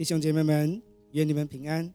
[0.00, 0.80] 弟兄姐妹们，
[1.12, 1.92] 愿你们平安。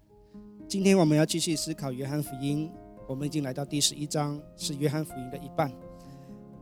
[0.67, 2.71] 今天我们要继续思考约翰福音，
[3.07, 5.73] 我们已经来到第十一章，是约翰福音的一半。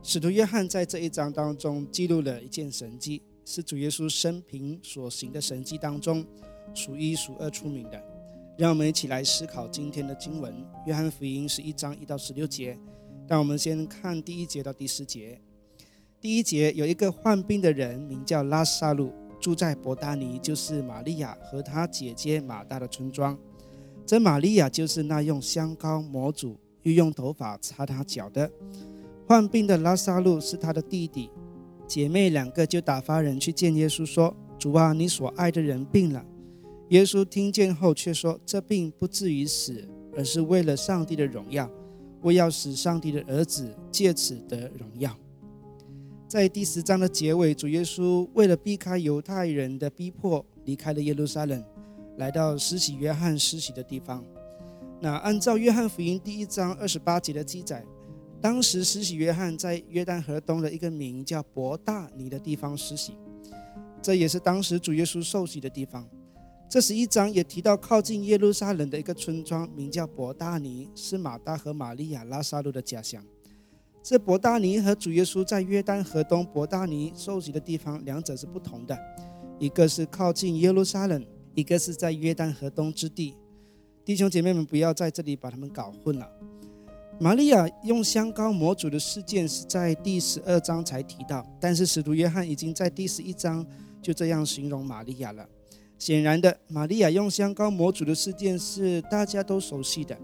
[0.02, 6.24] 使徒约翰在这一章当中记录了一件神迹，是主耶稣生平所行的神迹当中
[6.72, 8.02] 数一数二出名的。
[8.56, 10.50] 让我们一起来思考今天的经文，
[10.86, 12.78] 约翰福音十一章一到十六节。
[13.28, 15.38] 但我们先看第一节到第十节。
[16.22, 19.12] 第一节有一个患病的人，名叫拉萨路。
[19.44, 23.38] 住在伯大尼，就是玛利亚和她姐姐马大的村庄。
[24.06, 28.50] 这玛利亚就是那用香膏抹主，又用头发擦他脚的。
[29.26, 31.28] 患病的拉萨路是他的弟弟，
[31.86, 36.24] 姐妹两个就打发人去见耶稣，说：“主啊，你所爱的人病了。”
[36.88, 41.70] 耶稣听见后却说：“这病不至于死，而是为了上帝的荣耀，
[42.22, 45.14] 为要使上帝的儿子借此得荣耀。”
[46.34, 51.64] 在第十章的结尾，主耶稣为了避开犹太人的逼迫，离开了耶路撒冷，
[52.16, 54.24] 来到施洗约翰施洗的地方。
[55.00, 57.84] 那按照约翰福音第一章二十八节的记载，
[58.40, 63.16] 当时施洗约翰在约旦河东的一个名叫伯大尼的地方施洗，
[64.02, 66.04] 这也是当时主耶稣受洗的地方。
[66.68, 73.24] 这十一章也提到靠近耶路撒冷的一个村庄，名叫伯大尼，是马大和玛利亚、拉萨路的家乡。
[74.04, 78.94] 这伯大尼和主耶稣在约旦河东伯大尼受洗的地方，两者是不同的。
[79.58, 81.24] 一个是靠近耶路撒冷，
[81.54, 83.34] 一个是在约旦河东之地。
[84.04, 86.30] 弟兄姐妹们，不要在这里把他们搞混了。
[87.18, 93.64] 玛利亚用香膏抹主的事件是在第十二章才提到，但是使徒约翰已经在第十一章
[94.02, 95.48] 就这样形容玛利亚了。
[95.96, 100.14] 显然的，玛利亚用香膏抹主的事件是大家都熟悉的，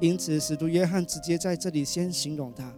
[0.00, 2.74] 因此使徒约翰直接在这里先形容他。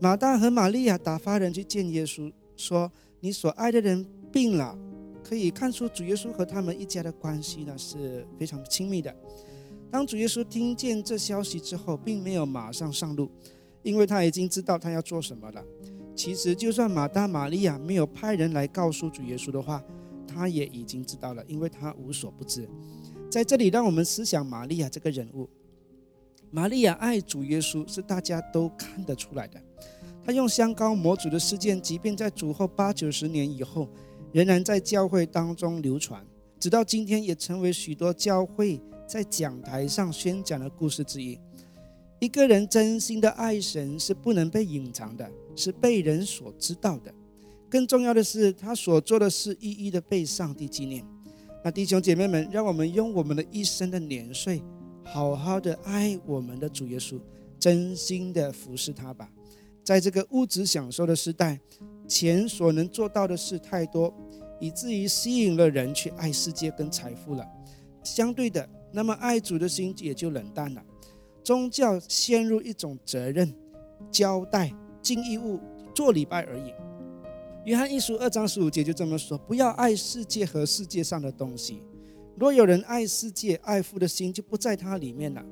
[0.00, 4.76] 马大和玛利亚打发人去见耶稣，说：“你所爱的人病了。”
[5.22, 9.14] 可以看出主耶稣和他们一家的关系呢是非常亲密的。
[9.90, 13.30] 当主耶稣听见这消息之后，并没有马上上路，
[13.82, 15.62] 因为他已经知道他要做什么了。
[16.16, 19.84] 其实，就算马大、玛利亚没有派人来告诉主耶稣的话，
[20.26, 22.66] 他也已经知道了，因为他无所不知。
[23.30, 25.48] 在这里，让我们思想玛利亚这个人物。
[26.50, 29.60] 玛利亚爱主耶稣是大家都看得出来的。
[30.24, 33.88] 他用香膏抹主的事件，即便在主后八九十年以后，
[34.32, 36.24] 仍然在教会当中流传，
[36.58, 41.38] 直到今天也成为许多教会在讲台上宣讲的故事之一。
[42.18, 47.12] 一个人真心的爱神是不能被隐藏的，是被人所知道的。
[47.70, 51.02] 更重要的是，他所做的事一一的被上帝纪念。
[51.64, 54.60] 那弟兄姐妹们，让我们用我们的一生的年岁。
[55.12, 57.18] 好好的爱我们的主耶稣，
[57.58, 59.28] 真心的服侍他吧。
[59.82, 61.58] 在这个物质享受的时代，
[62.06, 64.14] 钱所能做到的事太多，
[64.60, 67.44] 以至于吸引了人去爱世界跟财富了。
[68.04, 70.82] 相对的，那么爱主的心也就冷淡了。
[71.42, 73.52] 宗教陷入一种责任、
[74.12, 74.72] 交代、
[75.02, 75.58] 尽义务、
[75.92, 76.72] 做礼拜而已。
[77.64, 81.82] 约翰一书二章十五节就这么说：不要爱世界和世界上的东西。
[82.40, 85.44] 若有人爱世界，爱父的心就不在他里面了。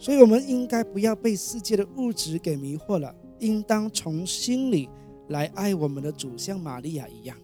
[0.00, 4.88] 所以，我们应该不要被世界的物质给迷惑了，应当从心里
[5.28, 7.36] 来爱我们的主，像玛利亚一样。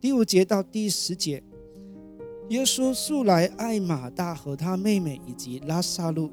[0.00, 1.42] 第五节到第十节，
[2.50, 6.30] 耶稣素来爱马大和他妹妹以及拉萨路。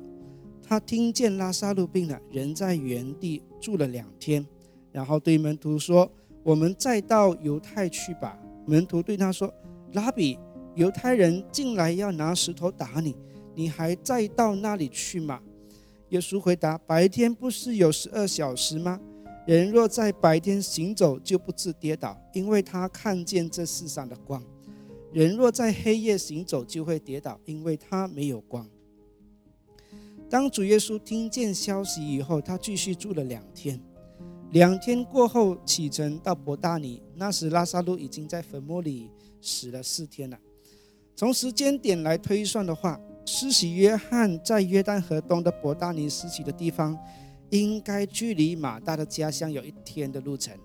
[0.61, 4.45] 他听见拉萨路病了，人在原地住了两天，
[4.91, 6.07] 然后对门徒说
[6.45, 9.51] ：“我们再到犹太去吧。”门徒对他说
[9.93, 10.37] ：“拉比。”
[10.77, 13.15] 犹太人进来要拿石头打你，
[13.55, 15.41] 你还再到那里去吗？
[16.09, 19.01] 耶稣回答：白天不是有十二小时吗？
[19.47, 24.39] 人若在白天行走，就不致跌倒，因为他看见这世上的光；
[25.11, 28.69] 人若在黑夜行走，就会跌倒，因为他没有光。
[30.29, 33.81] 当主耶稣听见消息以后，他继续住了两天。
[34.51, 39.09] 两天过后，启程到伯大尼，那时拉萨路已经在坟墓里
[39.41, 40.37] 死了四天了。
[41.17, 46.95] 从时间点来推算的话，施洗约翰在约旦河东的伯大尼施洗的地方，
[47.49, 50.55] 应该距离马大的家乡有一天的路程。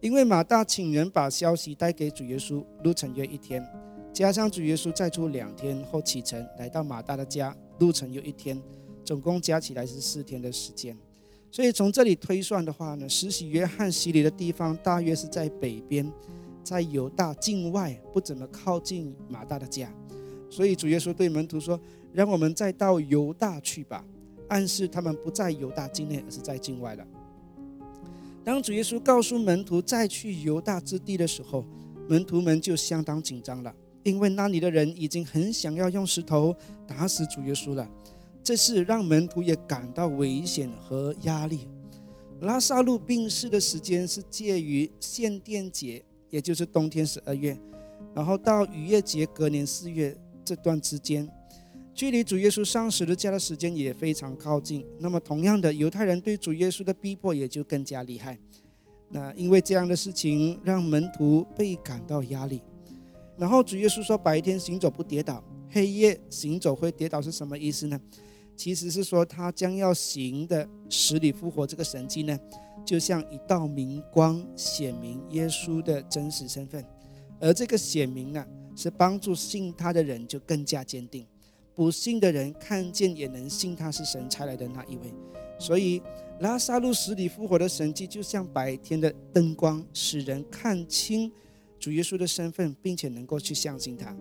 [0.00, 3.66] 因为马大请人把消息带给主耶稣，路程约一天，
[4.12, 8.62] 加上主耶稣再出两天后启程来到马大的家，路程又一天，
[9.04, 10.96] 总共加起来是四天的时间。
[11.50, 16.08] 所以从这里推算的话呢，施洗约翰洗礼的地方大约是在北边。
[16.62, 19.92] 在犹大境外，不怎么靠近马大的家，
[20.48, 21.78] 所以主耶稣对门徒说
[22.12, 24.04] ：“让我们再到犹大去吧。”
[24.48, 27.06] 暗示他们不在犹大境内，而是在境外了。
[28.42, 31.64] 当主耶稣告诉门徒再去犹大之地的时候，
[32.08, 33.72] 门徒们就相当紧张了，
[34.02, 36.52] 因为那里的人已经很想要用石头
[36.86, 37.88] 打死主耶稣了。
[38.42, 41.68] 这是让门徒也感到危险和压力。
[42.40, 47.58] 拉萨路病逝的时间是介于献殿节，也就是冬天十二月，
[48.14, 51.28] 然后到逾越节隔年四月这段之间，
[51.94, 54.86] 距离主耶稣上十字架的时间也非常靠近。
[54.98, 58.38] 那么，同样的，犹太人对主耶稣的逼迫也就更加厉害。
[59.08, 62.62] 那因为这样的事情，让门徒倍感到压力。
[63.36, 68.00] 然后主耶稣说：“白天行走不跌倒，黑夜行走会跌倒，是什么意思呢？”
[68.60, 72.38] 其实是说，他将要行的死里复活这个神迹呢，
[72.84, 76.84] 就像一道明光，显明耶稣的真实身份。
[77.40, 78.46] 而这个显明呢，
[78.76, 81.26] 是帮助信他的人就更加坚定，
[81.74, 85.10] 不信的人看见也能信他是神差来的那一位。
[85.58, 86.02] 所以，
[86.40, 91.32] 拉萨路死里复活的神迹，就像白天的灯光，使人看清
[91.78, 94.14] 主耶稣的身份，并且能够去相信他，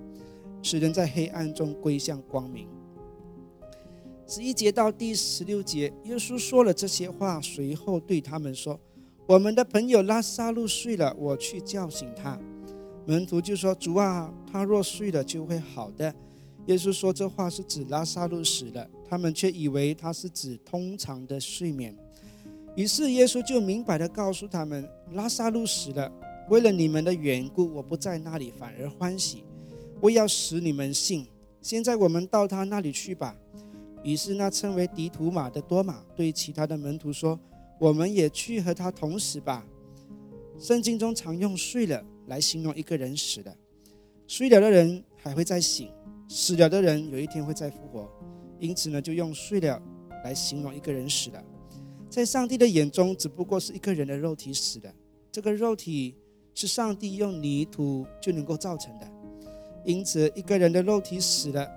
[0.63, 2.69] 使人在黑暗中归向光明。
[4.29, 8.79] 十一节到第十六节，耶稣说了这些话，随后对他们说
[9.25, 12.39] ：“我们的朋友拉萨路睡了，我去叫醒他。”
[13.07, 16.13] 门徒就说：“主啊，他若睡了，就会好的。”
[16.67, 21.97] 耶稣说这话是指拉萨路死了，他们却以为他是指通常的睡眠。
[22.75, 26.11] 于是耶稣就明白的告诉他们：“拉萨路死了，
[26.51, 29.43] 为了你们的缘故，我不在那里，反而欢喜，
[29.99, 31.25] 我要使你们信。
[31.63, 33.35] 现在我们到他那里去吧。”
[34.03, 37.39] 于是，那称为迪图马的多马对其他的门徒说
[37.79, 39.65] ：“我们也去和他同死吧。”
[40.57, 43.55] 圣经中常用“睡了”来形容一个人死了，
[44.27, 45.91] 睡了的人还会再醒，
[46.27, 48.09] 死了的人有一天会再复活。
[48.59, 49.81] 因此呢，就用“睡了”
[50.23, 51.43] 来形容一个人死了。
[52.09, 54.93] 在上帝的眼中，只不过是一个人的肉体死了。
[55.31, 56.15] 这个肉体
[56.55, 59.07] 是上帝用泥土就能够造成的，
[59.85, 61.69] 因此一个人的肉体死了。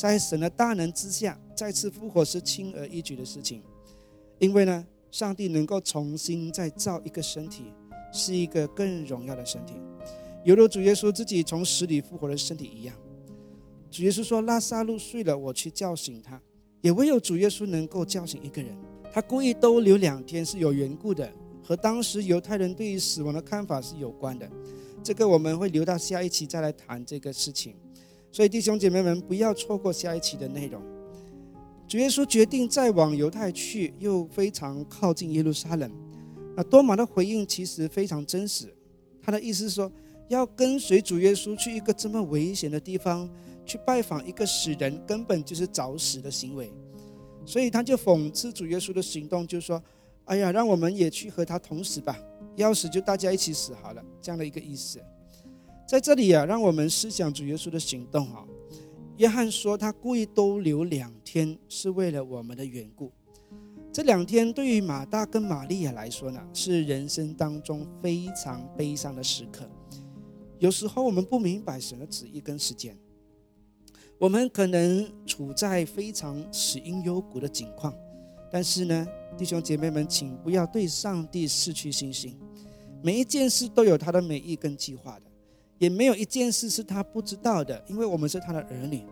[0.00, 3.62] 在神的大能之下，再次复活是轻而易举的事情，
[4.38, 7.64] 因为呢，上帝能够重新再造一个身体，
[8.10, 9.74] 是一个更荣耀的身体，
[10.42, 12.96] 犹如主耶稣自己从死里复活的身体一样。
[13.90, 16.40] 主耶稣说：“拉萨路睡了，我去叫醒他。”
[16.80, 18.74] 也唯有主耶稣能够叫醒一个人。
[19.12, 21.30] 他故意多留两天是有缘故的，
[21.62, 24.50] 和当时犹太人对于死亡的看法是有关的。
[25.02, 27.74] 这个我们会留到下一期再来谈这个事情。
[28.32, 30.80] 所以弟兄姐妹们，不要错过下一期的内容。
[31.88, 35.90] 主耶稣决定再往犹太去，又非常靠近耶路撒冷。
[36.56, 38.72] 那多马的回应其实非常真实，
[39.20, 39.90] 他的意思是说，
[40.28, 43.28] 要跟随主耶稣去一个这么危险的地方，
[43.66, 46.72] 去拜访一个死人，根本就是找死的行为。
[47.44, 49.82] 所以他就讽刺主耶稣的行动，就是说
[50.26, 52.16] ：“哎呀，让我们也去和他同死吧，
[52.54, 55.00] 要死就大家一起死好了。”这样的一个意思。
[55.90, 58.44] 在这里啊，让我们思想主耶稣的行动啊。
[59.16, 63.10] 约翰说他故意多留两天，是为了我们的缘故。
[63.92, 69.68] 这两天对于马大跟玛利亚来说呢，是人生当中非常悲伤的时刻。
[70.60, 72.96] 有时候我们不明白神的旨意跟时间，
[74.16, 77.92] 我们可能处在非常死因幽谷的境况。
[78.52, 79.04] 但是呢，
[79.36, 82.38] 弟兄姐妹们，请不要对上帝失去信心。
[83.02, 85.29] 每一件事都有他的美意跟计划的。
[85.80, 89.02] 也没有一件事是他不知道的，因为我们是他的儿女。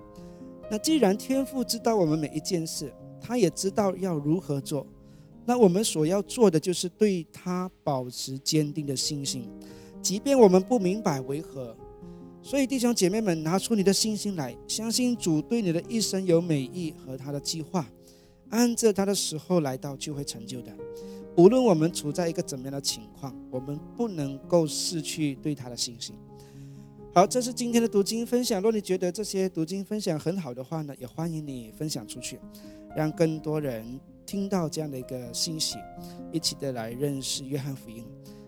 [0.70, 4.87] 那既然天父知道我们每一件事，他也知道要如何做。
[5.46, 9.48] 那我们所要做的就是对他保持坚定的信心，
[10.02, 11.75] 即便我们不明白为何。
[12.42, 17.87] 所以弟兄姐妹们，拿出你的信心来，相信主对你的一生有美意和他的计划，
[18.50, 20.70] 按着他的时候来到就会成就的。
[21.38, 26.14] 无论我们处在一个怎么样的情况，我们不能够失去对他的信心。
[27.18, 28.62] 好，这是今天的读经分享。
[28.62, 32.38] 若你觉得这些读经分享很好的话呢，也欢迎你分享出去，
[32.94, 35.78] 让更多人听到这样的一个信息，
[36.30, 38.06] 一起的来认识约翰福音。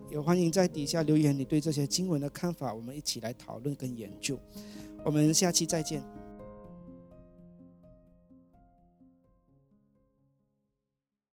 [0.08, 4.38] 也欢迎在底下留言你对这些经文的看法，我们一起来讨论跟研究。
[5.04, 6.00] 我们下期再见。